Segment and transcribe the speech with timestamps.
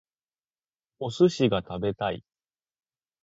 [0.97, 2.23] お寿司が食べたい